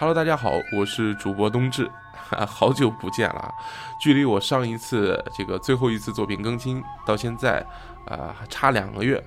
[0.00, 1.86] Hello，大家好，我是主播冬至，
[2.48, 3.54] 好久不见了。
[4.00, 7.62] 距离我上一次这个最后一次作品更新到现在，
[8.06, 9.22] 啊，差两个月，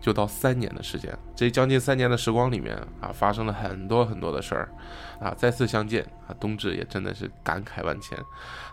[0.00, 1.14] 就到三年的时间。
[1.36, 4.72] 这将近三年的时光里面啊，发生了很多很多的事儿，
[5.20, 8.18] 啊，再次相见啊，冬至也真的是感慨万千。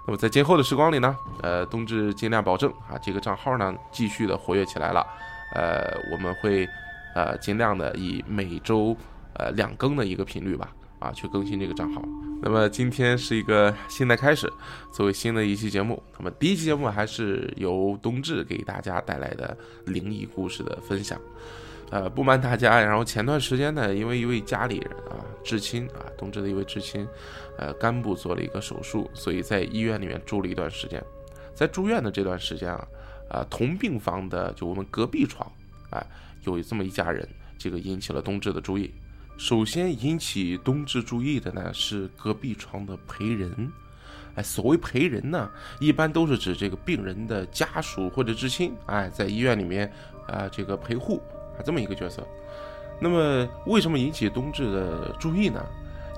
[0.08, 5.06] 那么在今后的时光里呢，呃，冬至尽量保证啊，这个账号呢继续的活跃起来了，
[5.54, 6.66] 呃，我们会
[7.14, 8.96] 呃尽量的以每周
[9.34, 10.70] 呃两更的一个频率吧。
[11.02, 12.02] 啊，去更新这个账号。
[12.44, 14.52] 那么今天是一个新的开始，
[14.94, 16.02] 作为新的一期节目。
[16.18, 19.56] 那么第一期节目还是由冬至给大家带来的
[19.86, 21.20] 灵异故事的分享。
[21.90, 27.06] 呃，不瞒大家，然后前段时间呢，因为一位家里人啊，至亲啊，冬至的一位至亲，
[27.58, 31.04] 呃，肝部做了一个手术，所以在医院里面住了一段时间。
[31.54, 32.88] 在住院的这段时间啊，
[33.30, 35.52] 啊，同病房的就我们隔壁床，
[35.90, 36.02] 哎，
[36.46, 37.28] 有这么一家人，
[37.58, 38.90] 这个引起了冬至的注意。
[39.42, 43.72] 首先引起冬至注意的呢是隔壁床的陪人，
[44.36, 49.92] 哎，所谓陪人呢，一般都是指这个病人的家属或者至亲，哎，在医院里面
[50.28, 51.20] 啊，这个陪护
[51.58, 52.24] 啊这么一个角色。
[53.00, 55.60] 那么为什么引起冬至的注意呢？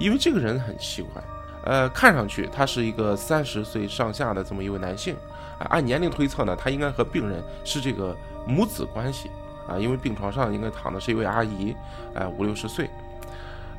[0.01, 1.23] 因为这个人很奇怪，
[1.63, 5.15] 呃，看上去他是一个三十岁上下的这么一位男性，
[5.59, 8.13] 啊，按年龄推测呢，他应该和病人是这个
[8.45, 9.29] 母子关系
[9.65, 11.73] 啊，因为病床上应该躺的是一位阿姨，
[12.15, 12.89] 哎，五六十岁。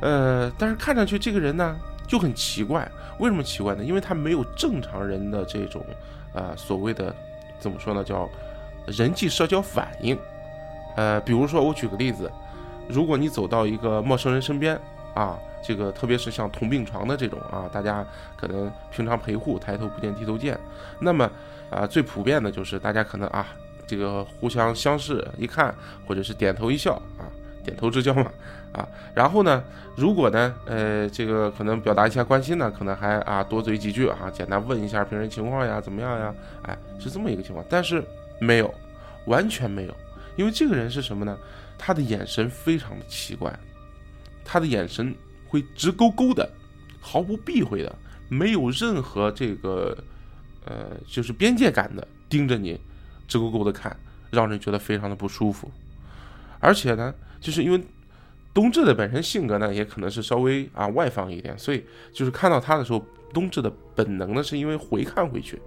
[0.04, 1.74] 呃，但是看上去这个人呢
[2.06, 2.86] 就很奇怪，
[3.18, 3.82] 为什么奇怪呢？
[3.82, 5.82] 因为他没有正常人的这种，
[6.34, 7.14] 呃，所谓的
[7.58, 8.28] 怎么说呢，叫
[8.86, 10.18] 人际社交反应。
[10.94, 12.30] 呃，比如说我举个例子，
[12.86, 14.78] 如果你走到一个陌生人身边
[15.14, 18.04] 啊，这个特别是像同病床的这种啊，大家
[18.36, 20.60] 可能平常陪护，抬头不见低头见，
[21.00, 21.30] 那么
[21.70, 23.46] 啊，最普遍的就是大家可能啊，
[23.86, 25.74] 这个互相相视一看，
[26.06, 27.24] 或者是点头一笑啊。
[27.64, 28.30] 点头之交嘛，
[28.72, 29.64] 啊，然后呢，
[29.96, 37.64] 如果呢，呃，这个可能表达一下关心呢，可能还啊多嘴几句啊，简单问一下病人情况呀，怎么样呀，哎，是这么一个情况。
[37.68, 38.04] 但是
[38.38, 38.72] 没有，
[39.26, 39.96] 完全没有，
[40.36, 41.36] 因为这个人是什么呢？
[41.78, 43.52] 他的眼神非常的奇怪，
[44.44, 45.14] 他的眼神
[45.48, 46.48] 会直勾勾的，
[47.00, 47.94] 毫不避讳的，
[48.28, 49.96] 没有任何这个
[50.64, 52.80] 呃就是边界感的盯着你，
[53.26, 53.94] 直勾勾的看，
[54.30, 55.70] 让人觉得非常的不舒服。
[56.60, 57.12] 而且呢，
[57.44, 57.78] 就是因为
[58.54, 65.60] 冬至的本身性格呢，也可能是稍微啊外放一点，所以就是看到他的时候，冬至的本能呢，是因为回看回去，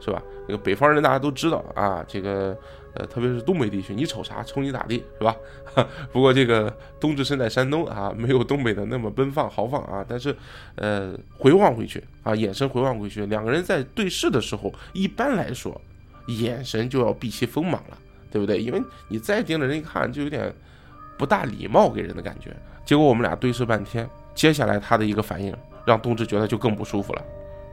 [0.00, 0.22] 是吧？
[0.48, 2.56] 那个北方人大家都知道啊，这个
[2.94, 5.36] 呃，特别是东北地区，你瞅啥，瞅你咋地，是吧？
[6.10, 10.34] 不过这个冬至身在山东啊，没有东北的那么奔放豪放啊，但是
[10.76, 15.78] 呃，回望回去啊，眼神回望回去，两个人在对视的时候，一般来说，
[16.28, 17.98] 眼神就要避其锋芒了。
[18.32, 18.62] 对不对？
[18.62, 20.54] 因为你再盯着人一看，就有点
[21.20, 22.56] 不大礼貌给人的感觉。
[22.86, 25.54] 结果我们俩对视半天，接下来他的一个反应
[25.84, 27.22] 让冬至觉得就更不舒服了。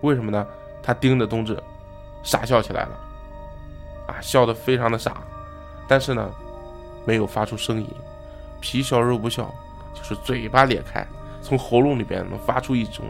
[0.02, 0.46] 为什么呢？
[0.84, 1.58] 他盯着冬至，
[2.24, 3.00] 傻笑起来了，
[4.08, 5.24] 啊，笑得非常的傻，
[5.88, 6.30] 但是呢，
[7.06, 7.88] 没有发出声音，
[8.60, 9.50] 皮笑肉不笑，
[9.94, 11.08] 就是嘴巴裂开，
[11.42, 13.06] 从喉咙里边能发出一种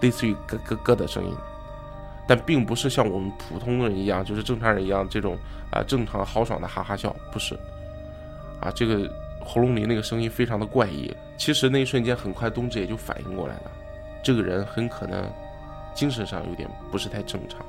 [0.00, 1.36] 类似于咯咯咯的声音。
[2.26, 5.36] 但并不是像我们普通人一样，就是正常人一样这种
[5.70, 7.54] 啊正常豪爽的哈哈笑，不是，
[8.58, 9.10] 啊这个
[9.44, 11.14] 喉咙里那个声音非常的怪异。
[11.36, 13.70] 其实那一瞬间，很快冬至也就反应过来了，
[14.22, 15.30] 这个人很可能
[15.94, 17.64] 精神上有点不是太正常。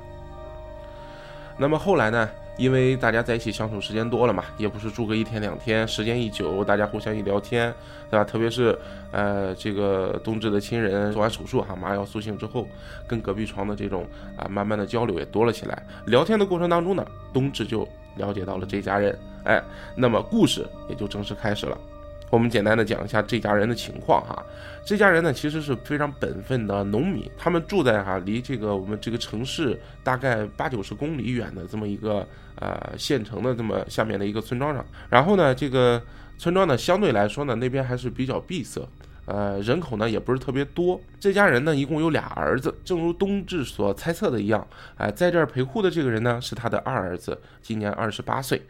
[1.56, 2.28] 那么后来呢？
[2.56, 7.74] 因为大家在一起相处时间多了嘛，也不是住个一天两天，时间一久，大家互相一聊天，
[8.08, 8.22] 对吧？
[8.22, 8.78] 特别是，
[9.10, 12.68] 呃，这个冬至的亲人做完手术哈，麻药苏醒之后，
[13.08, 15.82] 跟隔壁床的这种啊，慢慢的交流也多了起来。
[16.06, 19.62] 聊天的过程当中呢，冬至就了解到了这家人，哎，
[19.96, 21.78] 那么故事也就正式开始了。
[22.30, 24.44] 我们简单的讲一下这家人的情况哈，
[24.84, 32.26] 这家人呢其实是非常本分的农民，他们住在哈离这个我们这个城市大概八九十公里远的这么一个
[32.56, 36.02] 呃县城的这么下面的一个村庄上，然后呢这个
[36.36, 38.84] 村庄呢相对来说呢那边还是比较闭塞，
[39.26, 44.66] 呃人口呢也不是特别多，这家人呢一共有俩儿子，正如冬至所猜测的一样，
[44.96, 48.60] 哎在这儿陪护的这个人呢是他的二儿子，今年二十八岁。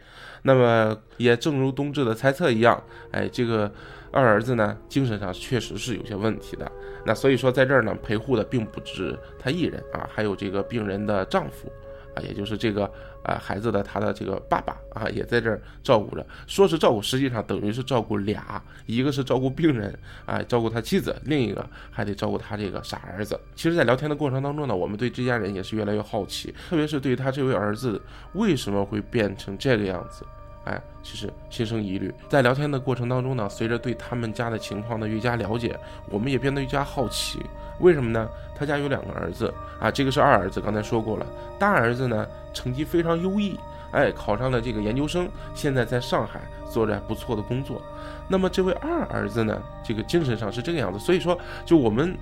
[0.43, 2.81] 那么也正如冬至的猜测一样，
[3.11, 3.71] 哎，这个
[4.11, 6.71] 二儿子呢，精神上确实是有些问题的。
[7.03, 11.67] 那所以说，在这儿呢，陪护的并不止他一人啊，还有这个病人的丈夫
[12.15, 12.89] 啊，也就是这个
[13.23, 16.25] 呃孩子的他的这个爸爸啊，也在这儿照顾着。
[16.47, 19.93] 说是照顾，实际上等于是照顾俩，一个是照顾病人
[20.25, 23.39] 啊，照顾他妻子，另一个还得照顾他这个傻儿子。
[23.55, 28.01] 其实，在聊天的过程当中呢，我们对这家人也是越来越好奇，特别是对他这位儿子
[28.33, 30.25] 为什么会变成这个样子。
[30.65, 32.13] 哎，其实心生疑虑。
[32.27, 35.79] 在聊天的过程当中呢，随着对他们家的情况的越加了解，
[36.09, 37.39] 我们也变得越加好奇。
[37.79, 38.27] 为什么呢？
[38.57, 41.25] 他家有两个儿子啊，这个是二儿子，刚才说过了。
[41.59, 43.59] 大儿子呢，成绩非常优异，
[43.91, 46.41] 哎，考上了这个研究生，现在在上海
[46.71, 47.81] 做着不错的工作。
[48.27, 52.17] 那么这位二儿子呢，这个精神上是这个样子，所以说，就我们。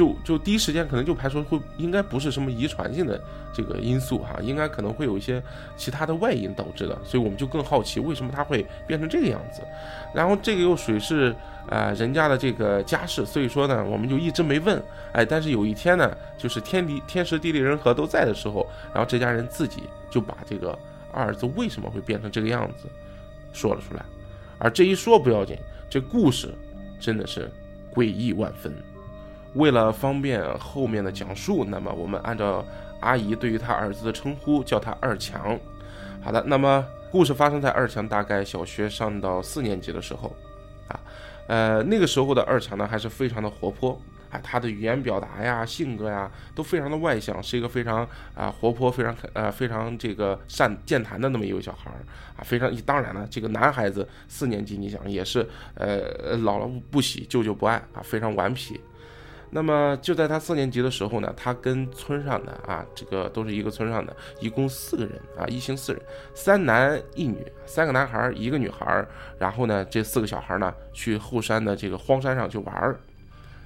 [0.00, 3.20] 就就第一时间可能就排除会应该不是什么遗传性的
[3.52, 5.42] 这个因素哈，应该可能会有一些
[5.76, 9.60] 其他的外因导致的，所以我们就更好奇为什么他会变成这个样子。
[10.14, 11.36] 然后这个又属于是
[11.68, 14.82] 呃人家的这个家事，所以说呢我们就一直没问。
[15.12, 20.78] 哎，但是有一天呢，就是天地天时地利人和都在的时候，然后这家人自己就把这个
[21.12, 22.88] 二儿子为什么会变成这个样子
[23.52, 24.02] 说了出来。
[24.58, 25.58] 而这一说不要紧，
[25.90, 26.54] 这故事
[26.98, 27.50] 真的是
[27.94, 28.72] 诡异万分。
[29.54, 32.64] 为了方便后面的讲述，那么我们按照
[33.00, 35.58] 阿姨对于他儿子的称呼，叫他二强。
[36.22, 40.36] 好的，那么故事发生在二强大概小学上到四年级的时候，
[40.88, 41.00] 啊，
[41.48, 43.98] 呃，那个时候的二强呢还是非常的活泼，
[44.30, 51.98] 啊，他的语言表达呀、性格呀都非常的外向，是一个非常啊活泼、非常呃非常这个善健谈的那么一位小孩儿
[52.36, 58.78] 啊，非常当然了，这个男孩子四年级，你想也是呃姥姥不喜，舅舅不爱啊，非常顽皮。
[59.52, 66.00] 那么就在他四年级的时候呢，他跟村上的啊，这个都是一个村上的，一共四个人啊，一行四人，
[66.34, 69.04] 三男一女，三个男孩一个女孩。
[69.38, 72.98] 然后呢，这四个小孩呢，去后山的这个荒山上去玩儿。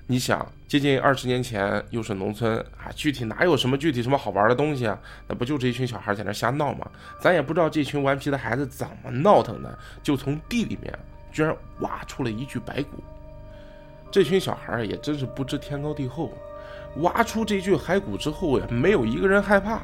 [0.07, 4.99] 你想，接近二十年前，又是农村啊，具体哪有什么具体什么好玩的东西啊？
[5.29, 6.87] 那不就这一群小孩在那瞎闹吗？
[7.21, 10.93] 咱也不知道这群顽皮的孩子怎么闹腾的，就从地里面
[11.31, 13.03] 居然挖出了一具白骨。
[14.15, 16.31] 这群小孩也真是不知天高地厚，
[16.99, 19.81] 挖出这具骸骨之后呀，没有一个人害怕，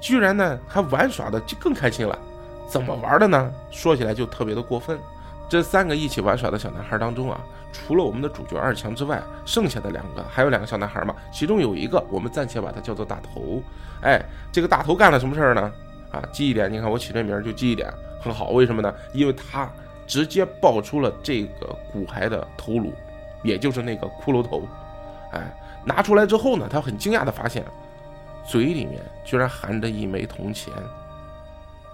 [0.00, 2.18] 居然呢还玩耍的就更开心了。
[2.66, 3.54] 怎么玩的呢？
[3.70, 4.98] 说起来就特别的过分。
[5.48, 7.40] 这三个一起玩耍的小男孩当中啊，
[7.72, 13.62] 除了我们的主角二强之外，剩下的两个还有两个小男孩嘛，其中有一个我们暂且把他叫做大头。
[14.02, 15.72] 哎，这个大头干了什么事儿呢？
[16.10, 17.88] 啊，记忆点，你看我起这名就记忆点
[18.20, 18.92] 很好，为什么呢？
[19.12, 19.70] 因为他
[20.08, 22.92] 直接爆出了这个骨骸的头颅。
[23.44, 24.66] 也就是那个骷髅头，
[25.30, 25.54] 哎，
[25.84, 27.64] 拿出来之后呢，他很惊讶的发现，
[28.44, 30.72] 嘴里面居然含着一枚铜钱。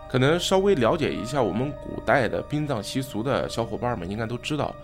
[0.09, 4.75] 可能稍微了解一下我们古代的殡葬习俗的小伙伴们应该都知道，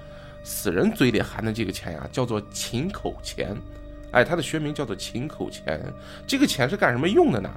[0.44, 3.56] 死人嘴里含的这个钱呀，叫做秦口钱，
[4.12, 5.80] 哎，它的学名叫做秦口钱。
[6.26, 7.50] 这个钱是干什么用的呢？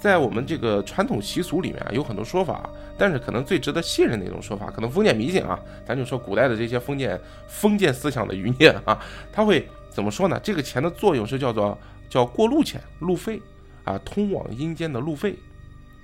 [0.00, 8.98] 在我们这个传统习俗里面啊，有很多说法，但是可能最值得信任的一种说法，可能封建迷信啊，咱就说古代的这些封建封建思想的余孽啊，
[9.30, 10.40] 他会怎么说呢？
[10.42, 13.40] 这个钱的作用是叫做叫过路钱、路费
[13.84, 15.36] 啊，通往阴间的路费，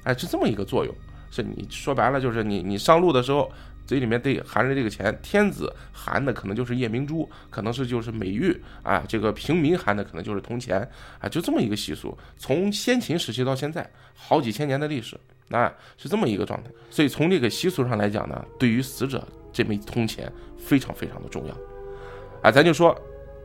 [0.04, 0.94] 哎，是这么一个作用，
[1.30, 3.50] 是你说白了就是你你上路的时候。
[3.86, 10.80] 嘴里面得含着这个钱，天子含的可能就是夜明珠，可能是就是美玉啊，这个平民含的可能就是铜钱
[11.20, 15.16] 啊，就这么一个习俗，从先秦时期到现在，好几千年的历史，
[15.50, 16.70] 啊，是这么一个状态。
[16.90, 21.54] 所以从这个习俗上来讲呢，对于死者这枚铜钱非常非常的重要，
[22.42, 22.94] 啊，咱就说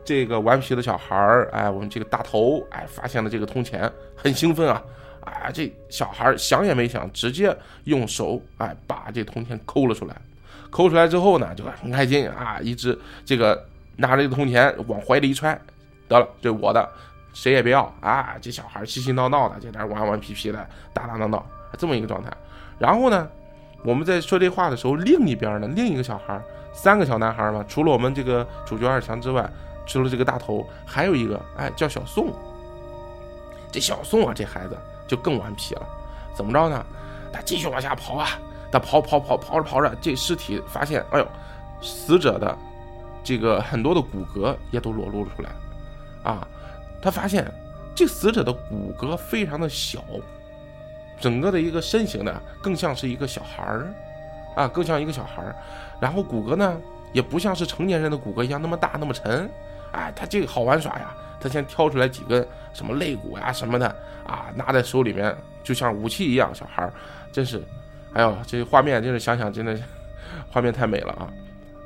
[0.04, 4.82] 这个顽皮的小孩儿，哎，我们这个大头，哎，发现了这个铜钱，很兴奋啊。
[5.22, 10.20] 啊，这小孩想也没想，直接用手哎把这铜钱抠了出来。
[10.72, 13.62] 抠出来之后呢，就很开心啊，一直这个
[13.96, 15.56] 拿着这个铜钱往怀里一揣，
[16.08, 16.88] 得了，这我的，
[17.34, 18.34] 谁也别要啊！
[18.40, 21.44] 这小孩嬉嬉闹闹的，在那玩玩皮皮的，打打闹闹，
[21.76, 22.30] 这么一个状态。
[22.78, 23.28] 然后呢，
[23.84, 26.40] 我们在说这话的时候，另一边呢，另一个小孩，
[26.72, 29.46] 三个小男孩嘛，除了我们这个主角二强之外，
[29.86, 32.32] 除了这个大头，还有一个，哎，叫小宋。
[33.70, 34.76] 这小宋啊，这孩子
[35.06, 35.86] 就更顽皮了，
[36.34, 36.84] 怎么着呢？
[37.30, 38.28] 他继续往下跑啊。
[38.72, 41.28] 他跑跑跑跑着跑着，这尸体发现，哎呦，
[41.82, 42.56] 死者的
[43.22, 45.50] 这个很多的骨骼也都裸露出来，
[46.24, 46.48] 啊，
[47.02, 47.46] 他发现
[47.94, 50.02] 这死者的骨骼非常的小，
[51.20, 53.94] 整个的一个身形呢，更像是一个小孩儿，
[54.56, 55.54] 啊，更像一个小孩儿，
[56.00, 56.80] 然后骨骼呢，
[57.12, 59.50] 也不像是成年人的骨骼一样那么大那么沉，
[59.92, 63.86] 哎，他这个好玩耍呀，他先挑出来几根什么肋骨呀什么的，
[64.26, 66.92] 啊，拿在手里面就像武器一样，小孩儿
[67.30, 67.62] 真是。
[68.14, 69.78] 哎呦，这画面真是想想真的，
[70.50, 71.28] 画面太美了啊！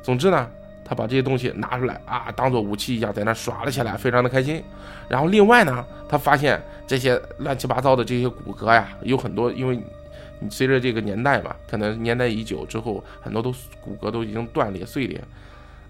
[0.02, 0.48] 总之呢，
[0.84, 4.62] 他把这些东西拿出来啊，当做武器一样在那耍了起来，非常的开心。
[5.08, 9.80] 然后另外呢，他发现这些乱七八糟的这些骨骼呀，有很多，因为
[10.50, 15.20] 随着这个年代嘛，可能年代已久之后，很多都骨骼都已经断裂碎裂。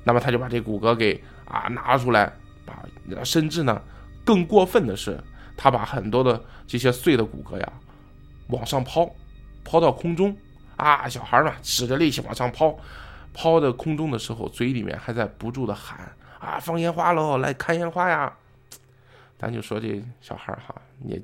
[0.05, 2.31] 那么他就把这骨骼给啊拿出来，
[2.67, 2.85] 把
[3.25, 3.81] 甚至呢，
[4.23, 5.19] 更过分的是，
[5.57, 7.73] 他把很多的这些碎的骨骼呀
[8.49, 9.11] 往上抛。
[9.69, 10.35] 抛到空中，
[10.77, 12.79] 啊，小孩呢使着力气往上抛，
[13.35, 15.99] 抛到空中的时候，嘴里面还在不住的喊
[16.39, 18.33] 啊，放烟花喽，来看烟花呀！
[19.39, 20.73] 咱就说这小孩哈，
[21.05, 21.21] 也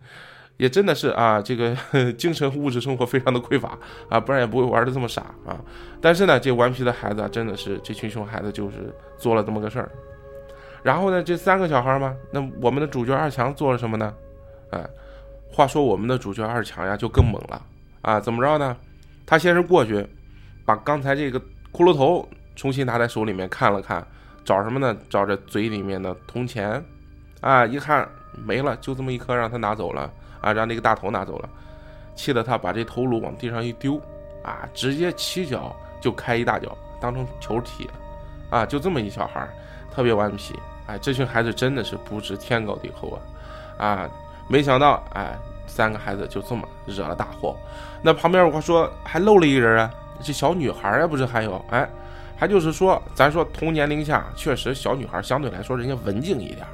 [0.56, 1.76] 也真的是啊，这个
[2.14, 3.76] 精神物质生活非常的匮乏
[4.08, 5.60] 啊，不然也不会玩的这么傻啊。
[6.00, 9.90] 但是呢，这顽皮的孩子真的是这群熊孩子就是做了这么个事儿。
[10.82, 14.14] 然后呢，这三个小孩嘛，那我们的主角二强做了什么呢？
[14.70, 14.84] 哎，
[15.50, 17.62] 话说我们的主角二强呀，就更猛了
[18.02, 18.20] 啊！
[18.20, 18.76] 怎么着呢？
[19.24, 20.06] 他先是过去，
[20.64, 21.40] 把刚才这个
[21.72, 24.06] 骷髅头重新拿在手里面看了看，
[24.44, 24.96] 找什么呢？
[25.08, 26.84] 找着嘴里面的铜钱，
[27.40, 28.06] 啊，一看
[28.44, 31.48] 没了，就这么一颗，让他拿走了啊，让那个大头拿走了，
[32.14, 34.00] 气得他把这头颅往地上一丢，
[34.42, 37.88] 啊，直接起脚就开一大脚，当成球踢，
[38.50, 39.48] 啊，就这么一小孩，
[39.90, 40.54] 特别顽皮。
[40.88, 43.16] 哎，这群孩子真的是不知天高地厚
[43.78, 43.86] 啊！
[43.86, 44.10] 啊，
[44.48, 45.38] 没想到，哎，
[45.72, 47.56] 三个孩子就这么惹了大祸。
[48.02, 51.64] 那旁边我说还漏了一个人啊，这小女孩啊，不是还有？
[51.70, 51.88] 哎，
[52.36, 56.66] 还就是说，咱说同年龄下，确实小女孩相对来说人家文静一点。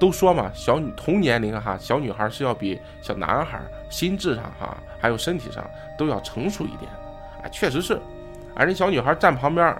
[0.00, 5.62] 都说嘛，小女同年龄哈，小女孩是要比小男孩心智上哈，还有身体上
[5.96, 6.90] 都要成熟一点。
[7.42, 8.00] 哎，确实是。
[8.56, 9.76] 而人小女孩站旁边，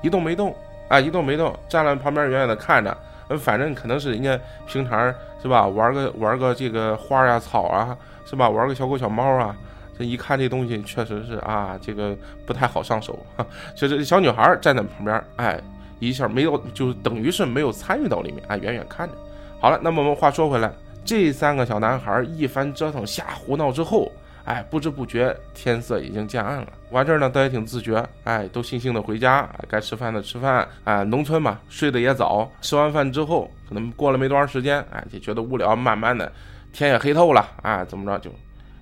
[0.00, 0.54] 一动没动，
[0.88, 2.96] 啊，一动没动，站在旁边远远的看着。
[3.28, 8.48] 嗯，反正可能是人家平常是吧，玩个玩个这个花呀草啊，是吧？
[8.48, 9.54] 玩个小狗小猫啊，
[9.98, 12.16] 这一看这东西确实是啊，这个
[12.46, 13.18] 不太好上手。
[13.74, 15.60] 就是小女孩站在旁边，哎，
[15.98, 19.14] 一下没有，就等于是没有参与到里面，哎，远远看着。
[19.60, 20.72] 好了，那么我们话说回来，
[21.04, 24.10] 这三个小男孩一番折腾瞎胡闹之后。
[24.48, 26.72] 哎，不知不觉天色已经渐暗了。
[26.90, 28.02] 完事儿呢，倒也挺自觉。
[28.24, 29.46] 哎，都悻悻的回家。
[29.68, 30.66] 该吃饭的吃饭。
[30.84, 32.50] 哎，农村嘛，睡得也早。
[32.62, 35.76] 吃完饭之后，可能过了没多长时间，哎，就觉得无聊。
[35.76, 36.32] 慢慢的，
[36.72, 37.46] 天也黑透了。
[37.60, 38.34] 哎，怎么着就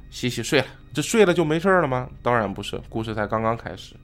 [0.08, 0.66] 洗洗睡了。
[0.94, 2.08] 这睡了就没事了吗？
[2.22, 3.96] 当然不是，故事才刚刚开始。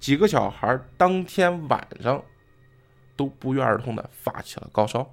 [0.00, 2.22] 几个小孩当天晚上
[3.14, 5.06] 都不约而同的发起了高烧。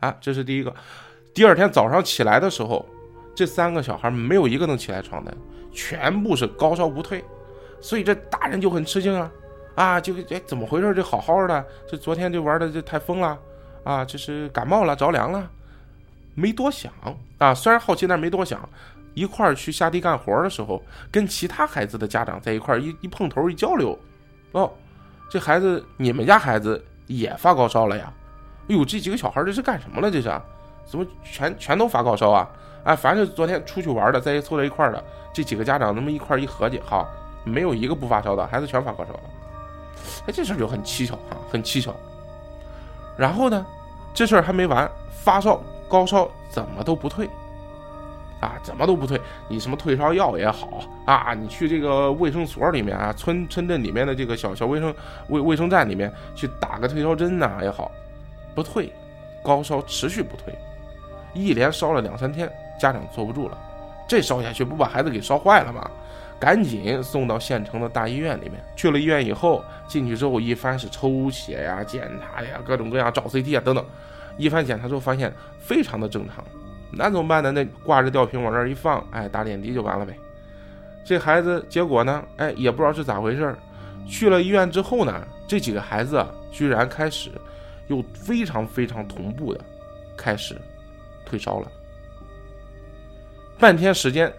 [0.00, 0.74] 啊，这是第一个。
[1.32, 2.86] 第二天早上起来的时候。
[3.36, 5.36] 这三个小孩没有一个能起来床的，
[5.70, 7.22] 全部是高烧不退，
[7.82, 9.30] 所以这大人就很吃惊啊，
[9.74, 10.94] 啊，就哎怎么回事？
[10.94, 13.38] 这好好的，这昨天就玩的这太疯了，
[13.84, 15.50] 啊，这是感冒了着凉了，
[16.34, 16.90] 没多想
[17.36, 18.66] 啊，虽然好奇，但没多想，
[19.12, 23.98] 一块儿去下地干活的时候，跟其他孩子的家长在一块儿一一碰头一交流，
[24.52, 24.72] 哦，
[25.30, 28.10] 这孩子你们家孩子也发高烧了呀？
[28.68, 30.10] 哎呦，这几个小孩这是干什么了？
[30.10, 30.32] 这是
[30.86, 32.48] 怎么全全都发高烧啊？
[32.84, 37.04] 哎，反正昨天出去玩的，在一凑在一块儿的这几个家长，那么一块儿一合计，哈，
[37.42, 39.20] 没有一个不发烧的，孩子全发高烧了。
[40.26, 41.92] 哎，这事儿就很蹊跷哈，很蹊跷。
[43.16, 43.66] 然后呢，
[44.14, 47.28] 这事儿还没完，发烧高烧怎么都不退，
[48.40, 49.20] 啊，怎么都不退。
[49.48, 50.68] 你什么退烧药也好
[51.06, 54.94] 啊，你去这个卫生所里面啊，村村镇里面的这个小小卫生
[55.28, 57.90] 卫卫生站里面去打个退烧针呐也好，
[58.54, 58.92] 不退，
[59.42, 60.54] 高烧持续不退，
[61.36, 62.50] 一连烧了两三天。
[62.78, 63.56] 家长坐不住了，
[64.06, 65.90] 这烧下去不把孩子给烧坏了吗？
[66.38, 68.62] 赶紧送到县城的大医院里面。
[68.76, 73.82] 去了医院以后，进去之后一番是抽血呀、检查呀、各种各样照 CT 啊等等，
[74.36, 76.44] 一番检查之后发现非常的正常。
[76.90, 77.50] 那怎么办呢？
[77.50, 80.14] 那挂着吊瓶往那儿一放，哎，打点滴就完了呗。
[81.02, 83.56] 这孩子结果呢，哎，也不知道是咋回事儿。
[84.06, 87.30] 去了医院之后呢，这几个孩子居然开始
[87.86, 89.60] 又非常非常同步的
[90.14, 90.60] 开始
[91.26, 91.70] 退烧了。
[93.58, 94.32] 半天时间，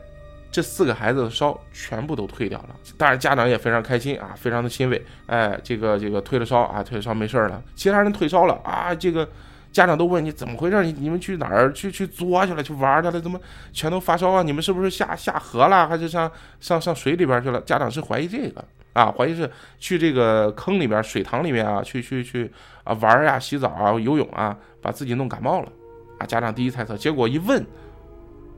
[0.51, 2.70] 这四个孩子的烧全部都退掉了。
[2.98, 5.03] 当然，家长也非常开心啊，非常的欣慰。
[5.25, 7.62] 哎，这个这个退了烧啊，退了烧没事了。
[7.75, 9.27] 其他人退烧了啊，这个
[9.72, 10.84] 家长都问你怎么回事？
[10.84, 12.63] 你你们去哪儿去去作去了？
[12.63, 13.20] 去玩去了？
[13.20, 13.39] 怎么
[13.74, 14.44] 全都发烧啊？
[14.44, 15.88] 你们是不是下下河了？
[15.88, 17.60] 还是上上上水里边去了？
[17.62, 18.63] 家长是怀疑这个
[18.94, 22.51] 啊，怀疑是去这个坑里边、水塘里面啊，去去去
[22.84, 25.72] 啊玩呀、洗澡啊、游泳啊，把自己弄感冒了
[26.19, 26.25] 啊。
[26.25, 27.65] 家长第一猜测，结果一问。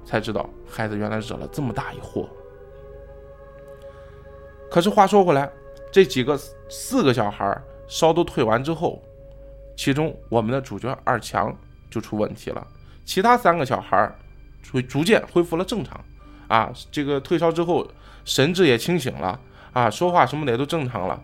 [0.05, 2.27] 才知道孩子原来惹了这么大一祸。
[4.71, 5.47] 可是话说回来，
[5.91, 6.35] 这几个
[6.67, 7.55] 四个小孩
[7.87, 8.99] 烧都退完之后，
[9.75, 11.55] 其中我们的主角二强
[11.91, 12.65] 就出问题了。
[13.05, 14.11] 其他三个小孩
[14.63, 16.03] 逐逐渐恢复了正常，
[16.47, 17.87] 啊，这个退烧之后
[18.25, 19.39] 神志也清醒了，
[19.73, 21.21] 啊，说话什么的也都正常了。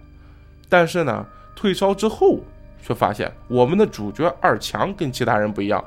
[0.69, 1.25] 但是呢，
[1.55, 2.39] 退烧之后
[2.83, 5.83] 却发现我们的主角二强跟其他人不一样，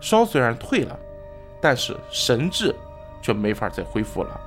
[0.00, 0.98] 烧虽然退了。
[1.62, 2.74] 但是神智
[3.20, 4.40] 却没法再恢复了。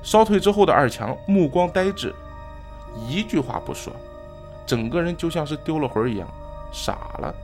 [0.00, 2.14] 烧退之后的二强目光呆滞，
[3.08, 3.92] 一句话不说，
[4.64, 6.28] 整个人就像是丢了魂一样，
[6.70, 7.34] 傻了。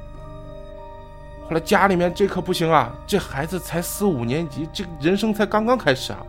[1.49, 6.25] 后来家里面这可不行啊，这孩子才四五年级，这人生才刚刚开始啊，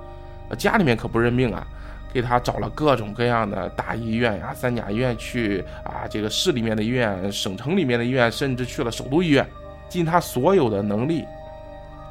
[0.58, 1.64] 家里面可不认命啊，
[2.12, 9.48] 给他找了各种各样的大医院呀、三甲医院去啊，这个市里面的医院、省城里面的医院，甚至去了首都医院，
[9.90, 11.26] 尽他所有的能力，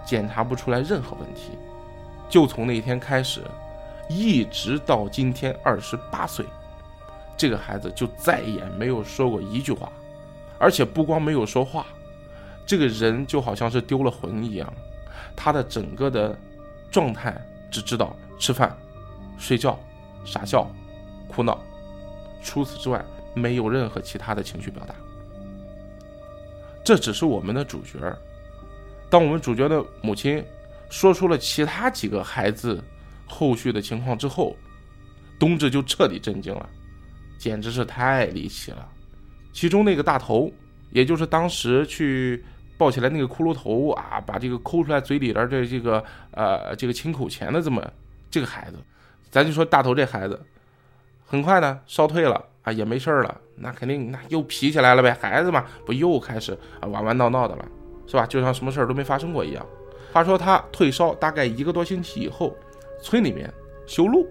[0.05, 1.53] 检查不出来任何问题。
[2.29, 3.41] 就从那天开始，
[4.09, 6.45] 一直到今天二十八岁，
[7.37, 9.91] 这个孩子就再也没有说过一句话，
[10.59, 11.87] 而且不光没有说话，
[12.67, 14.71] 这个人就好像是丢了魂一样，
[15.35, 16.37] 他的整个的
[16.91, 17.35] 状态
[17.71, 18.77] 只知道吃饭、
[19.39, 19.79] 睡觉、
[20.25, 20.67] 傻笑、
[21.29, 21.59] 哭闹，
[22.43, 24.95] 除此之外没有任何其他的情绪表达。
[26.89, 27.99] 这只是我们的主角，
[29.11, 30.43] 当我们主角的母亲。
[30.89, 32.83] 说出了其他几个孩子
[33.27, 34.57] 后续的情况之后，
[35.39, 36.67] 冬至就彻底震惊了，
[37.37, 38.89] 简直是太离奇了。
[39.53, 40.51] 其中那个大头，
[40.91, 42.43] 也就是当时去
[42.79, 47.87] 抱起来那个骷髅头啊，把这个抠出来嘴里边的这个呃这个亲口钱的这么
[48.31, 48.79] 这个孩子，
[49.31, 50.43] 咱就说大头这孩子，
[51.27, 57.65] 很快呢烧退了也没事了，那肯定那又皮起来了呗，孩子嘛，不又开始啊玩玩闹闹的了，
[58.07, 58.27] 是吧？
[58.27, 59.65] 就像什么事儿都没发生过一样。
[60.13, 62.57] 话说他退烧大概一个多星期以后，
[63.03, 63.53] 村里面
[63.87, 64.27] 修路，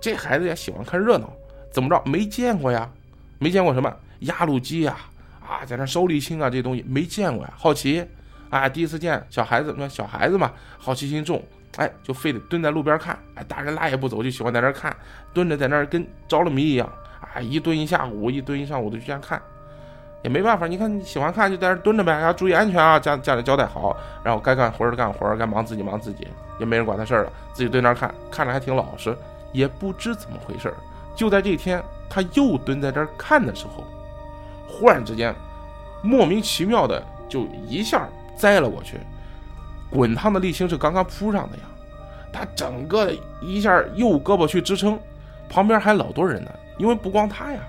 [0.00, 1.32] 这孩子也喜欢看热闹，
[1.70, 2.90] 怎么着没见过呀？
[3.38, 4.96] 没见过什么压路机呀？
[5.40, 8.02] 啊，在那烧沥青啊，这东西没见过呀，好奇
[8.48, 11.42] 啊，第一次见小孩子，那小孩子嘛，好奇心重，
[11.76, 14.96] 哎，就非得蹲在路边看，哎，大人拉也不走，就喜欢在那看，
[15.34, 16.90] 蹲着在那跟着了迷一样，
[17.22, 19.40] 啊，一蹲一下午，一蹲一上午的就这样看。
[20.22, 26.28] 也没办法，你看你喜欢看就在这蹲着呗，要注意安全啊，家家里交代好，然后该干活的干活，该忙自己忙自己，
[26.60, 29.16] 也没人管他事儿了，自己蹲那看，看着还挺老实，
[29.50, 30.72] 也不知怎么回事。
[31.16, 33.82] 就在这天，他又蹲在这儿看的时候，
[34.68, 35.34] 忽然之间，
[36.02, 39.00] 莫名其妙的就一下栽了过去，
[39.90, 41.64] 滚烫的沥青是刚刚铺上的呀，
[42.32, 44.96] 他整个一下右胳膊去支撑，
[45.48, 47.60] 旁边还老多人呢，因为不光他呀。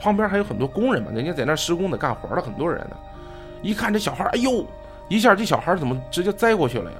[0.00, 2.96] 旁边还有很多工人嘛，人家在那施工的、干活的很多人呢。
[3.62, 4.66] 一看这小孩，哎呦，
[5.08, 6.96] 一下这小孩怎么直接栽过去了呀？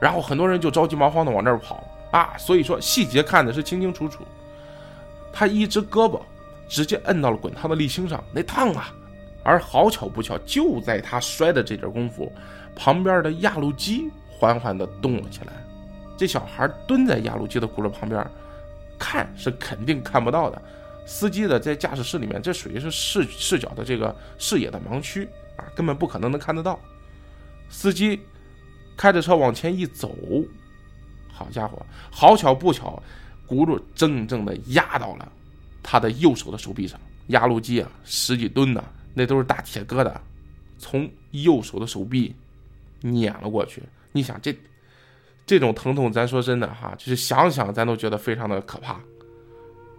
[0.00, 2.34] 然后很多人就着急忙慌的往那儿跑啊。
[2.38, 4.24] 所以说细节看的是清清楚楚。
[5.32, 6.20] 他一只胳膊
[6.68, 8.92] 直接摁到了滚烫的沥青上，那烫啊！
[9.44, 12.32] 而好巧不巧，就在他摔的这点功夫，
[12.74, 15.52] 旁边的压路机缓缓的动了起来。
[16.16, 18.26] 这小孩蹲在压路机的轱辘旁边，
[19.00, 20.62] 看是肯定看不到的。
[21.06, 26.78] 司机的在驾驶室里面，这属于是视视角的这个视野的盲区啊，根本不可能能看得到。
[27.68, 28.20] 司机
[28.96, 30.14] 开着车往前一走，
[31.32, 33.02] 好家伙，好巧不巧，
[33.48, 35.32] 轱辘正正的压到了
[35.82, 37.00] 他的右手的手臂上。
[37.28, 38.84] 压路机啊，十几吨呢，
[39.14, 40.12] 那都是大铁疙瘩，
[40.78, 42.34] 从右手的手臂
[43.00, 43.82] 碾了过去。
[44.12, 44.52] 你想这
[45.50, 49.00] 这种疼痛，咱说真的哈，就是想想咱都觉得非常的可怕。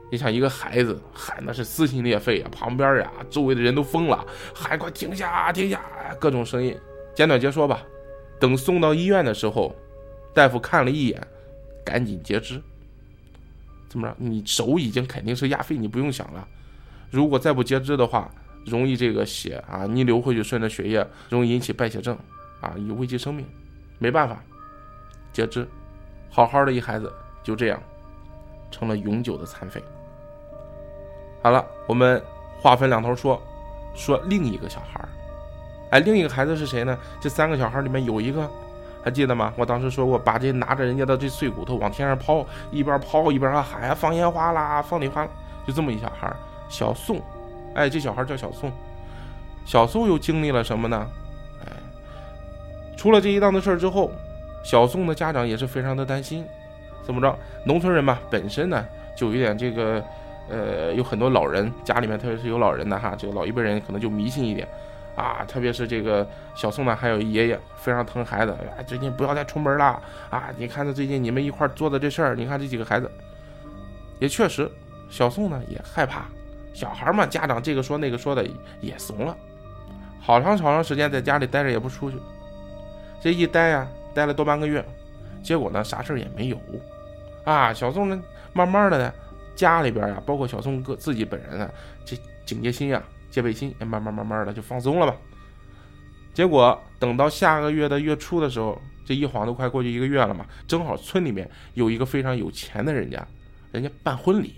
[0.10, 5.82] 你想一个孩子喊的是撕心裂肺啊，旁边呀周围的人都疯了，喊快停下停下，
[6.22, 6.74] 各种声音。
[7.14, 7.84] 简短截说吧，
[8.40, 9.76] 等送到医院的时候，
[10.34, 11.22] 大夫看了一眼，
[11.84, 12.62] 赶紧截肢。
[13.90, 14.16] 怎么着？
[14.18, 16.48] 你手已经肯定是压废，你不用想了。
[17.10, 18.34] 如果再不截肢的话，
[18.66, 22.18] 容易这个血啊逆流回去，顺着血液，容易引起败血症
[22.62, 23.46] 啊，有危及生命。
[24.00, 24.42] 没办法，
[25.32, 25.68] 截肢。
[26.30, 27.12] 好好的一孩子
[27.44, 27.82] 就这样
[28.72, 29.84] 成了永久的残废。
[31.44, 32.24] 好了，我们
[32.62, 33.42] 划分两头说，
[33.94, 35.10] 说另一个小孩儿，
[35.90, 36.98] 哎，另一个孩子是谁呢？
[37.20, 38.50] 这三个小孩里面有一个，
[39.04, 39.52] 还记得吗？
[39.58, 45.28] 我当时说过，把这拿着人家的这碎骨头往天上抛，一边抛一边还喊放烟花啦，放礼花，
[45.68, 46.38] 就这么一小孩儿，
[46.70, 47.20] 小宋，
[47.76, 48.72] 哎，这小孩叫小宋，
[49.66, 51.08] 小宋又经历了什么呢？
[51.66, 51.68] 哎，
[52.96, 54.12] 出了这一档子事儿之后，
[54.64, 56.46] 小宋的家长也是非常的担心，
[57.04, 57.38] 怎么着？
[57.66, 60.04] 农村人嘛，本身呢就有点这个。
[60.50, 64.68] 呃，有很多老人家里面，特别是有老人的哈，这个老一辈人可能就迷信一点，
[65.16, 68.54] 啊，特别是这个小宋呢，还有爷爷非常疼孩子，
[68.86, 70.50] 最近不要再出门了啊！
[70.58, 73.10] 你看他最近你们一块做的这事儿，你看这几个孩子，
[74.20, 74.70] 也确实，
[75.10, 76.26] 小宋呢也害怕，
[76.74, 78.46] 小孩嘛，家长这个说那个说的
[78.82, 79.38] 也怂了，
[80.20, 82.18] 好长好长时间在家里待着也不出去，
[83.22, 84.84] 这一待呀，待了多半个月，
[85.44, 86.58] 结果呢啥事儿也没有，
[87.44, 88.22] 啊，小宋呢
[88.54, 89.14] 慢慢的呢。
[89.54, 91.70] 家里边啊，包括小宋哥自己本人啊，
[92.04, 95.16] 这警戒心呀、戒备心也慢慢慢慢的就放松了吧。
[96.34, 103.24] 结果等到下个月的月初的时候，这一晃都快过去一个月了嘛，正好村里面有一个非常有钱的人家，
[103.72, 104.56] 人家办婚礼，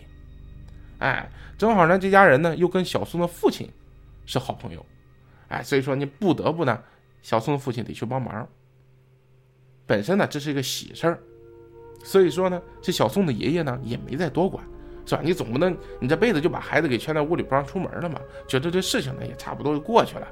[0.99, 3.69] 哎，正好呢这家人呢又跟小宋的父亲
[4.25, 4.85] 是好朋友，
[5.49, 6.79] 哎，所以说你不得不呢，
[7.23, 8.47] 小宋的父亲得去帮忙。
[9.86, 11.19] 本身呢这是一个喜事儿，
[12.04, 14.63] 所以说呢，这小宋的爷爷呢也没再多管，
[15.06, 15.22] 是吧？
[15.24, 18.19] 你总不能你这辈子就把孩子给圈在屋里不让出门了嘛？
[18.48, 20.28] 觉得这事情呢也差不多就过去了，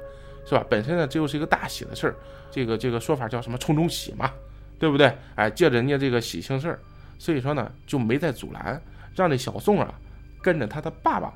[0.46, 0.64] 是吧？
[0.68, 2.16] 本身呢这又是一个大喜的事儿，
[2.50, 4.30] 这个这个说法叫什么“冲冲喜”嘛，
[4.78, 5.14] 对不对？
[5.34, 6.78] 哎，借着人家这个喜庆事儿，
[7.18, 8.80] 所以说呢就没再阻拦，
[9.14, 9.92] 让这小宋啊
[10.42, 11.32] 跟着他的爸爸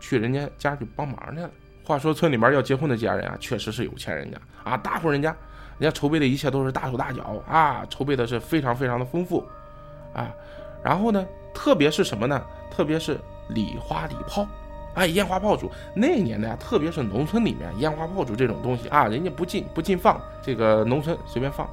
[0.00, 1.50] 去人家家去帮忙去了。
[1.84, 5.36] 话说村里面要结婚的家人啊，确实是有钱人家啊，大户人家，
[5.78, 9.44] 人家筹备的一切都是大手大脚啊，筹备的是非常非常的丰富。
[10.14, 10.34] 啊，
[10.82, 12.42] 然后呢，特别是什么呢？
[12.70, 14.46] 特别是礼花礼炮，
[14.94, 15.70] 哎，烟花炮竹。
[15.94, 21.68] 那年代，特别是农村里面，烟花炮竹这种东西啊，人家不禁不禁放，这个农村随便放。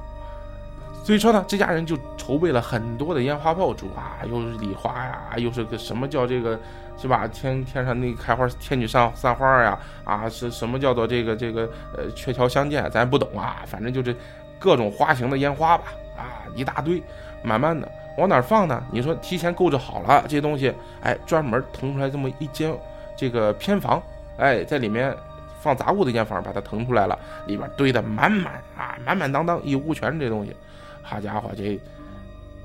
[1.04, 6.58] 所以说呢，这家人就筹备了很多的烟花爆竹啊，又是礼花呀，又是个什么叫这个，
[6.96, 7.28] 是吧？
[7.28, 12.90] 天天上那开花，天女散散花呀，啊，是什么叫做这个这个呃鹊桥相见？
[12.90, 14.16] 咱不懂啊，反正就是
[14.58, 15.84] 各种花型的烟花吧，
[16.16, 17.02] 啊，一大堆，
[17.42, 17.86] 满满的。
[18.16, 18.82] 往哪放呢？
[18.90, 22.74] 你说提前购置好了这些东西，哎，专门腾出来这么一间
[23.14, 24.02] 这个偏房，
[24.38, 25.14] 哎，在里面
[25.60, 30.56] 放杂物的间房，把它腾出来了，里边堆得满满啊，满满当当一屋全是这东西。
[31.04, 31.78] 好家伙，这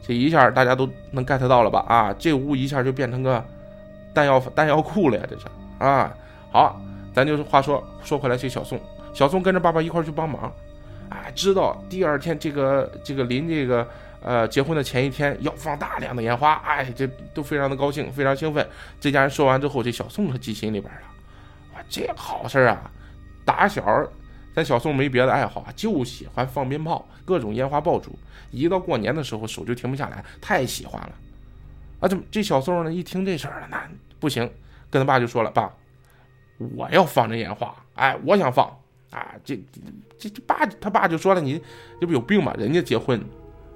[0.01, 1.85] 这一下大家都能 get 到了吧？
[1.87, 3.45] 啊，这屋一下就变成个
[4.13, 5.45] 弹药弹药库了呀，这是
[5.77, 6.11] 啊。
[6.51, 6.81] 好，
[7.13, 8.79] 咱就是话说说回来，这小宋，
[9.13, 10.51] 小宋跟着爸爸一块去帮忙，
[11.09, 13.87] 哎，知道第二天这个这个临这个。
[14.21, 18.67] 呃，结婚的前一天要放大量的烟花，哎，这都非常的高兴，非常兴奋。
[18.99, 21.01] 这家人说完之后，这小宋可记心里边了，
[21.73, 22.91] 哇，这好事啊！
[23.45, 23.81] 打小
[24.59, 28.11] 咱小宋没别的爱好啊，就喜欢放鞭炮，各种烟花爆竹。
[28.51, 31.11] 一到过年的时候，手就停不下来，太喜欢了。
[32.01, 33.81] 啊，这这小宋呢，一听这事儿了，那
[34.19, 34.43] 不行，
[34.89, 35.71] 跟他爸就说了，爸，
[36.75, 38.67] 我要放这烟花，哎，我想放
[39.11, 39.33] 啊！
[39.45, 39.57] 这
[40.17, 41.61] 这这爸他爸就说了，你
[42.01, 42.53] 这不有病吗？
[42.57, 43.23] 人家结婚。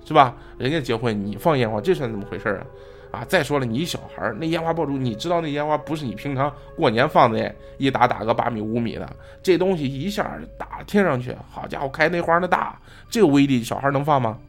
[0.06, 0.36] 是吧？
[0.58, 2.66] 人家结婚，你放烟花，这算怎么回事啊？
[3.14, 3.24] 啊！
[3.30, 9.08] 再说了，你小孩儿那烟花爆竹，你知道那烟花不是你平常过年放的，一打打个八米五米的，
[9.44, 12.76] 这东西一下打天上去，好家伙，开那花那大，
[13.12, 14.40] 这个威力，小孩能放吗？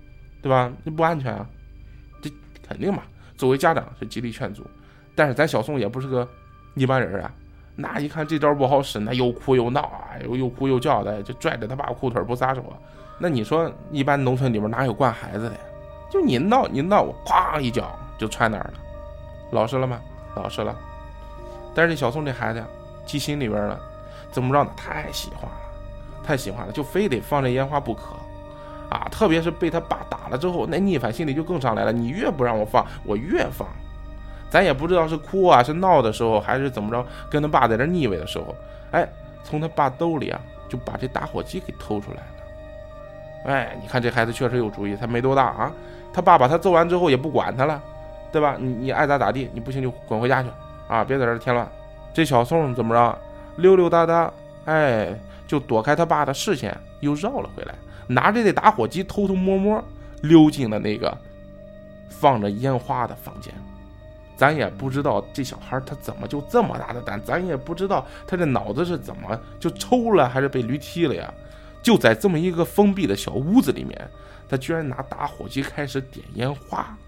[0.40, 0.72] 对吧？
[0.82, 1.46] 那不安全啊！
[2.22, 2.30] 这
[2.66, 3.02] 肯定嘛。
[3.36, 4.66] 作为家长是极力劝阻，
[5.14, 6.26] 但是咱小宋也不是个
[6.74, 7.30] 一般人啊。
[7.76, 12.80] 那一看这招不好使，那又哭又闹啊，又又哭又叫的，就拽着他爸裤腿不撒手啊。
[13.18, 15.60] 那你说，一般农村里面哪有惯孩子的呀？
[16.10, 18.74] 就你闹你闹，我哐一脚就踹哪儿了，
[19.50, 20.00] 老实了吗？
[20.36, 20.74] 老实了。
[21.74, 22.66] 但是小宋这孩子呀，
[23.04, 23.78] 记心里边了，
[24.30, 24.70] 怎么着呢？
[24.76, 25.56] 太喜欢了，
[26.24, 28.14] 太喜欢了，就非得放这烟花不可
[28.90, 29.08] 啊！
[29.10, 31.92] 特别是被他爸打了之后，那逆反心理就更上来了。
[31.92, 33.66] 你越不让我放，我越放。
[34.50, 38.54] 咱也不知道是哭啊，是闹的时候，还是怎么着，跟他爸在这腻歪的时候，
[38.92, 39.08] 哎，
[39.42, 43.52] 从他爸兜里啊，就把这打火机给偷出来了。
[43.52, 45.72] 哎，你看这孩子确实有主意，他没多大啊。
[46.12, 47.82] 他爸把他揍完之后也不管他了，
[48.34, 48.56] 对吧？
[48.58, 50.48] 你你爱咋咋地，你不行就滚回家去
[50.88, 51.04] 啊！
[51.04, 51.70] 别在这添乱。
[52.12, 53.16] 这小宋怎么着？
[53.58, 54.28] 溜溜达达，
[54.64, 55.16] 哎，
[55.46, 57.76] 就躲开他爸的视线，又绕了回来，
[58.08, 59.80] 拿着这打火机偷偷摸摸
[60.20, 61.16] 溜进了那个
[62.10, 63.54] 放着烟花的房间。
[64.36, 71.32] 咱也不知道这小孩他怎么就这么大的胆，咱也不知道他这脑子是怎么就抽了还是被驴踢了呀？
[71.84, 74.10] 就在这么一个封闭的小屋子里面，
[74.48, 76.98] 他居然拿打火机开始点烟花。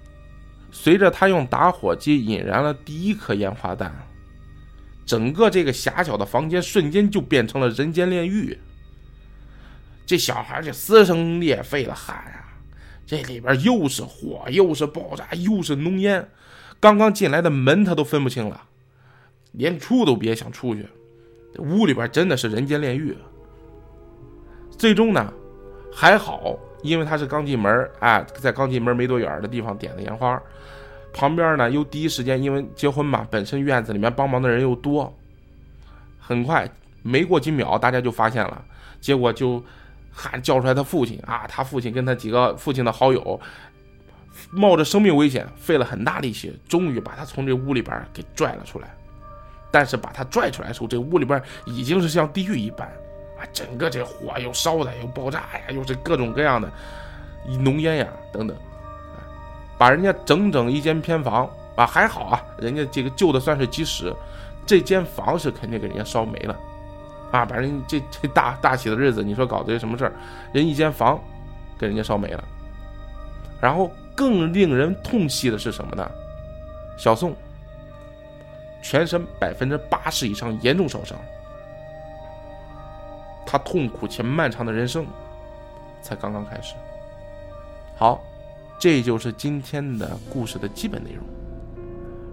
[0.70, 3.94] 随着他用打火机引燃了第一颗烟花弹，
[5.04, 8.58] 整个这个狭小的房间瞬间就变成了人间炼狱。
[10.04, 12.46] 这小孩就撕声裂肺的喊啊！
[13.06, 16.28] 这里边又是火，又是爆炸，又是浓烟，
[16.78, 18.68] 刚刚进来的门他都分不清了，
[19.52, 20.86] 连出都别想出去。
[21.58, 23.16] 屋里边真的是人间炼狱。
[24.76, 25.32] 最终呢，
[25.92, 30.40] 还好，因为他是刚进门，哎，在刚进门没多远的地方点的烟花，
[31.12, 35.12] 旁边呢又第一时间，因为结婚嘛，本身院子里面帮忙的人又多，
[36.18, 36.68] 很快
[37.02, 38.64] 没过几秒，大家就发现了，
[39.00, 39.62] 结果就
[40.12, 43.40] 喊叫出来他父亲啊，他父亲跟他几个父亲的好友，
[44.50, 48.94] 冒着生命危险，费了很大力气，终于把他从这屋里边给拽了出来，
[49.70, 52.90] 但是把他拽出来的时候，这屋里边已经是像地狱一般。
[53.38, 56.70] 啊，整个这火又烧的，又爆炸呀，又是各种各样的
[57.60, 58.56] 浓烟呀，等等，
[59.76, 64.14] 把人家整整一间偏房啊，还好啊，人家这个救的算是及时，
[64.64, 66.56] 这间房是肯定给人家烧没了，
[67.30, 70.12] 啊，把人这这大大喜的日子，你说搞这些什么事儿，
[70.52, 71.20] 人一间房
[71.78, 72.44] 给人家烧没了，
[73.60, 76.10] 然后更令人痛惜的是什么呢？
[76.96, 77.36] 小宋
[78.80, 81.18] 全身百分之八十以上严重烧伤。
[83.46, 85.06] 他痛苦且漫长的人生
[86.02, 86.74] 才刚刚开始。
[87.96, 88.20] 好，
[88.78, 91.24] 这就是今天的故事的基本内容。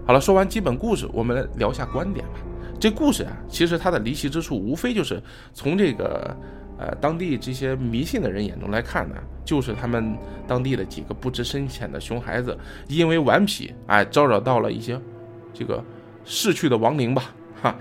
[0.06, 2.34] 好了，说完基本故事，我们来聊一下观点吧。
[2.78, 5.22] 这故事啊，其实它的离奇之处，无非就是
[5.54, 6.36] 从这个
[6.76, 10.14] 呃当地这些迷信的人眼中来看呢，就是他们
[10.46, 15.00] 当地的几个不知深浅的熊孩子，因为顽皮，哎，招惹到了一些
[15.54, 15.82] 这个
[16.26, 17.74] 逝去的亡灵吧，哈，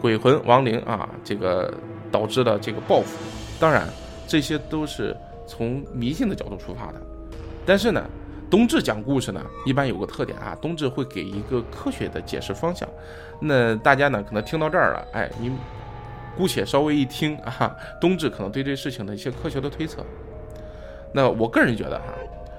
[0.00, 1.72] 鬼魂亡灵啊，这个
[2.10, 3.18] 导致了这个报复。
[3.58, 3.86] 当然，
[4.26, 7.00] 这些都是从迷信的角度出发的，
[7.66, 8.02] 但是呢。
[8.50, 12.88] 冬至讲故事呢，一般有个特点啊，冬至会给一个科学的解释方向。
[13.38, 15.52] 那大家呢，可能听到这儿了，哎，你
[16.36, 20.04] 姑且稍微一听啊，冬至可能对这事情的一些科学的推测。
[21.14, 22.06] 那我个人觉得哈，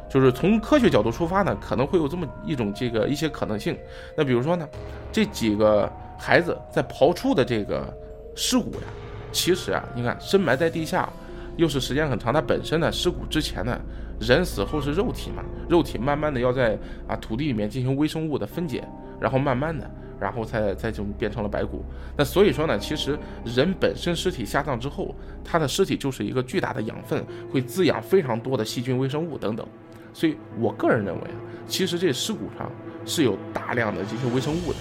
[0.09, 3.77] 就是从科学角度出发呢，可能会有这么一种这个一些可能性。
[4.15, 4.65] 那比如说呢，
[5.11, 5.91] 这几个
[6.21, 7.91] 孩子在刨出的这个
[8.35, 8.87] 尸骨呀，
[9.31, 11.09] 其实啊，你看深埋在地下，
[11.57, 13.75] 又是时间很长，它本身呢，尸骨之前呢。
[14.19, 18.87] 人死后是肉体嘛，肉体慢慢的要在啊土地里面进行微生物的分解，
[19.19, 21.83] 然后慢慢的，然后才才就变成了白骨。
[22.15, 29.67] 那所以说呢，其实人本身尸体下葬之后，他的尸体就是一个巨大的养分，会滋养非常多的细菌、微生物等等。
[30.13, 32.71] 所以我个人认为啊，其实这尸骨上
[33.07, 34.77] 是有大量的这些微生物的。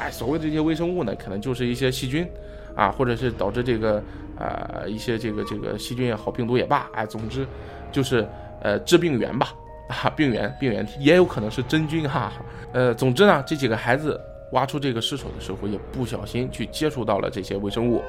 [0.00, 2.26] 哎，所谓的这些微生物呢，可能就是一些细菌
[2.74, 4.02] 啊，或者是导致这个
[4.38, 7.46] 啊一些这个这个细菌也好，病毒也罢，哎，总之
[7.92, 8.26] 就是。
[8.62, 9.54] 呃，致病源吧，
[9.88, 12.30] 啊，病源，病源也有可能是真菌哈。
[12.74, 14.20] 呃，总之呢，这几个孩子
[14.52, 18.02] 挖出这个尸首的时候，也不小心去接触到了这些微生物，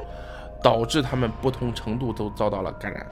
[0.62, 3.08] 导致他们不同程度都遭到了感染。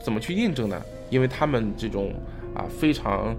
[0.00, 0.82] 怎么去印证呢？
[1.10, 2.12] 因为他们这种
[2.56, 3.36] 啊非常，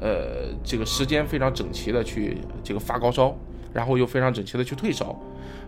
[0.00, 3.36] 呃，这个时间非常整齐的去这个发高烧，
[3.78, 5.16] 然后又非常整齐的去退烧，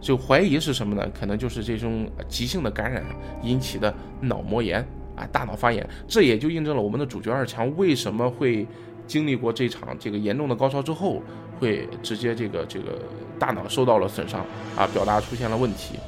[0.01, 1.09] 就怀疑是什么呢？
[1.17, 3.05] 可能就是这种急性的感染
[3.45, 4.85] 引起的脑膜炎。
[5.15, 8.67] 啊，大脑发炎，这也就印证了我们的主角二强为什么会
[9.07, 11.23] 经历过这场这个严重的高烧之后，
[11.59, 12.99] 会直接这个这个
[13.39, 14.45] 大脑受到了损伤
[14.77, 15.99] 啊，表达出现了问题，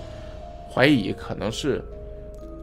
[0.68, 1.84] 怀疑可能是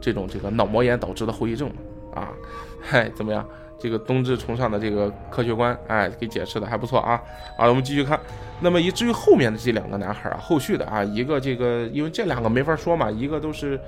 [0.02, 1.69] 这种这个脑膜炎导致的后遗症
[2.13, 2.34] 啊。
[2.82, 3.47] 嗨， 怎么样？
[3.80, 7.22] 这个冬至崇尚的这个科学观，哎，给解释的还不错啊。
[7.58, 8.20] 好，我们继续看。
[8.60, 13.80] 那么以至于后面的这两个男孩啊，后续的啊，一个这个因为这两个没法说嘛，一个都是。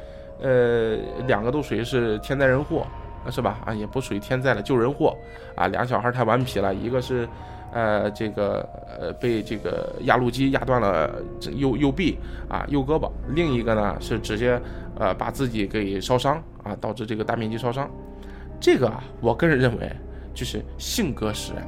[0.44, 2.84] 呃，两个都属于是天灾人祸，
[3.30, 3.60] 是吧？
[3.64, 5.16] 啊，也不属于天灾了，救人祸
[5.54, 5.68] 啊。
[5.68, 7.30] 俩小孩太顽皮了，一个是，
[7.72, 8.68] 呃，这个
[9.00, 11.14] 呃被这个压路机压断了
[11.52, 12.18] 右右臂
[12.50, 14.60] 啊右胳膊，另一个呢是直接
[14.98, 17.88] 呃把自己给烧伤啊，导致这个大面积烧伤。
[18.62, 19.92] 这个啊，我个人认为
[20.34, 21.68] 就是性格使然，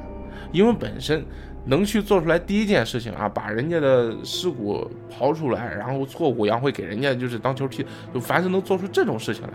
[0.52, 1.22] 因为本身。
[1.66, 9.54] 能去做出来第一件事情啊，把人家的尸骨刨出来，然后挫骨扬灰给人家就是当球踢，就凡是能做出这种事情来，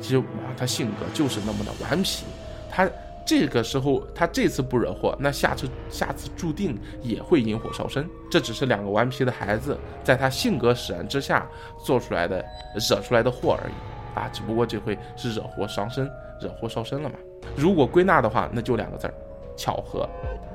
[0.00, 2.24] 其实啊他性格就是那么的顽皮。
[2.70, 2.88] 他
[3.26, 8.08] 这个时候他这次不惹祸，那下次下次注定也会引火烧身。
[8.30, 11.46] 这只是两个顽皮的孩子在他性格使然之下
[11.84, 12.42] 做出来的
[12.88, 16.10] 惹出来的祸而已啊，只不过这回是惹祸伤身，
[16.42, 17.14] 惹祸烧身了嘛。
[17.56, 19.14] 如果归纳的话，那就两个字儿，
[19.56, 20.08] 巧合。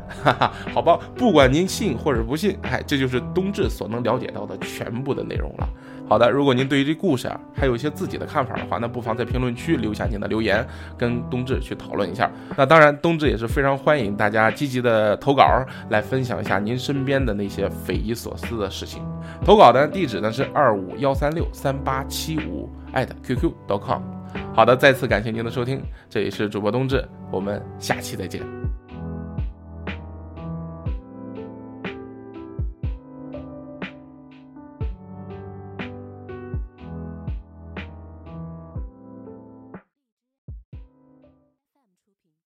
[0.23, 5.67] 哈哈，好吧，不管您信或者不信，哎，这就是冬至所能了解到的全部的内容了。
[6.08, 10.65] 好的，如果您对于这故事啊，还有一些自己的看法的话，那不妨在评论区留下您的留言，
[10.97, 12.32] 跟冬至去讨论一下。
[12.56, 15.45] 那当然，冬至也是非常欢迎大家积极的投稿，
[15.89, 19.04] 来分享一下您身边的那些匪夷所思的事情。
[19.43, 24.16] 投稿的地址呢是二五幺三六三八七五艾特 qq.com。
[24.54, 28.66] 好的，再次感谢您的收听，这里是主播冬至，我们下期再见。